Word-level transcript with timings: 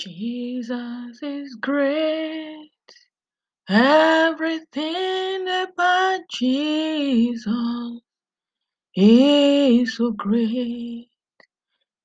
Jesus 0.00 1.22
is 1.22 1.56
great. 1.60 2.70
Everything 3.68 5.46
about 5.46 6.20
Jesus 6.32 8.00
is 8.96 9.98
so 9.98 10.12
great. 10.12 11.10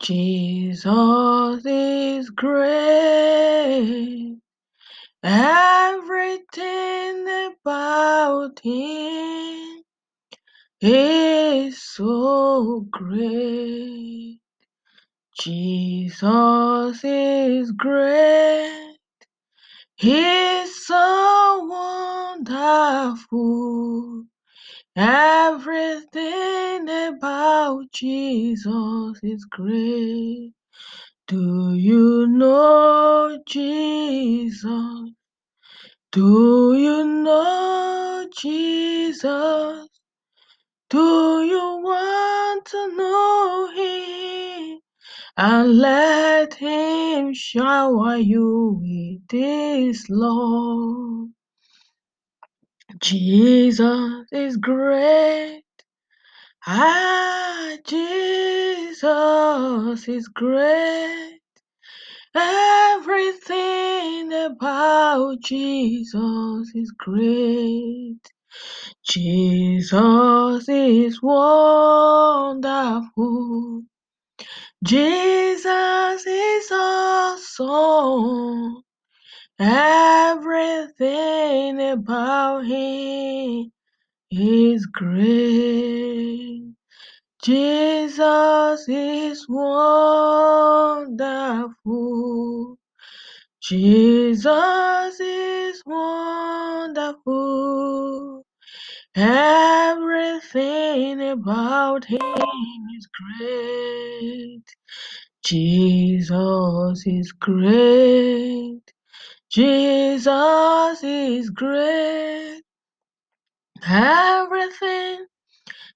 Jesus 0.00 1.64
is 1.64 2.30
great. 2.30 4.36
Everything 5.22 7.26
about 7.56 8.60
him 8.60 9.82
is 10.82 11.82
so 11.82 12.82
great. 12.90 14.40
Jesus 15.40 17.04
is 17.04 17.72
great. 17.72 18.96
He's 19.96 20.86
so 20.86 21.66
wonderful. 22.46 24.24
Everything 24.96 26.88
about 26.88 27.84
Jesus 27.92 29.20
is 29.22 29.44
great. 29.46 30.52
Do 31.28 31.74
you 31.74 32.26
know 32.28 33.38
Jesus? 33.48 35.10
Do 36.12 36.74
you 36.76 37.04
know 37.04 38.28
Jesus? 38.36 39.88
Do 40.90 41.42
you 41.44 41.80
want 41.82 42.64
to 42.66 42.96
know? 42.96 43.27
And 45.38 45.78
let 45.78 46.54
Him 46.56 47.34
shower 47.34 48.16
you 48.18 48.80
with 48.82 49.32
His 49.32 50.06
love. 50.10 51.28
Jesus 53.02 54.26
is 54.32 54.56
great. 54.58 55.64
Ah, 56.66 57.76
Jesus 57.86 59.04
is 60.08 60.28
great. 60.28 61.40
Everything 62.34 64.32
about 64.32 65.40
Jesus 65.42 66.72
is 66.74 66.92
great. 66.98 68.18
Jesus 69.06 70.68
is 70.68 71.22
wonderful. 71.22 72.62
Jesus 74.84 76.26
is 76.26 76.72
awesome. 76.72 78.82
Everything 79.58 81.80
about 81.80 82.66
him 82.66 83.72
is 84.30 84.86
great. 84.86 86.62
Jesus 87.44 88.88
is 88.88 89.46
wonderful. 89.48 89.68
Jesus 93.62 95.20
is 95.20 95.82
wonderful. 95.86 97.26
Everything 99.14 100.77
about 101.06 102.04
him 102.04 102.20
is 102.96 103.08
great. 103.38 104.64
Jesus 105.44 107.04
is 107.06 107.32
great. 107.32 108.82
Jesus 109.50 111.02
is 111.04 111.50
great. 111.50 112.62
Everything 113.88 115.26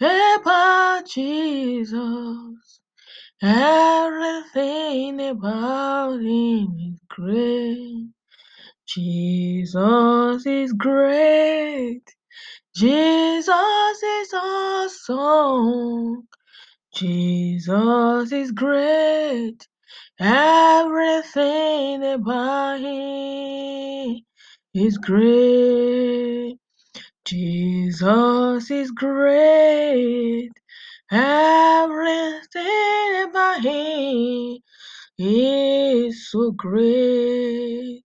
about 0.00 1.02
Jesus. 1.06 2.80
Everything 3.42 5.20
about 5.20 6.20
him 6.20 6.76
is 6.80 7.00
great. 7.08 8.08
Jesus 8.86 10.46
is 10.46 10.72
great. 10.72 12.02
Jesus 12.76 14.02
is 14.02 14.34
our 14.34 14.88
song. 14.90 16.24
Jesus 16.94 18.32
is 18.32 18.52
great. 18.52 19.66
Everything 20.20 22.04
about 22.04 22.80
him 22.80 24.20
is 24.74 24.98
great. 24.98 26.58
Jesus 27.24 28.70
is 28.70 28.90
great. 28.90 30.50
Everything 31.10 32.62
about 33.30 33.62
him 33.62 34.58
is 35.18 36.30
so 36.30 36.52
great. 36.52 38.02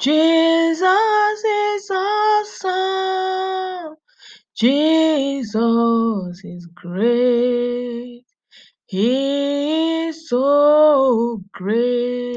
Jesus 0.00 1.44
is. 1.44 2.07
Jesus 4.58 5.54
is 6.44 6.66
great. 6.74 8.24
He 8.86 10.08
is 10.08 10.28
so 10.28 11.42
great. 11.52 12.27